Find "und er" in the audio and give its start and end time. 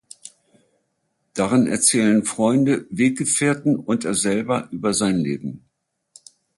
3.75-4.15